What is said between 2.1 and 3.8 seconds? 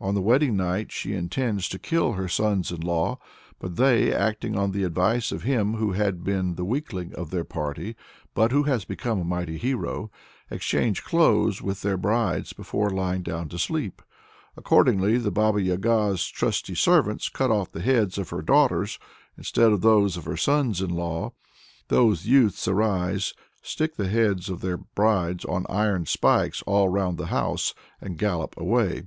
her sons in law; but